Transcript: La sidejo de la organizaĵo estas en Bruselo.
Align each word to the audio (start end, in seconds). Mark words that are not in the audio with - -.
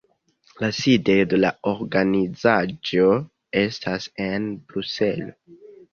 La 0.61 0.67
sidejo 0.77 1.27
de 1.33 1.39
la 1.41 1.51
organizaĵo 1.73 3.05
estas 3.65 4.09
en 4.29 4.49
Bruselo. 4.73 5.33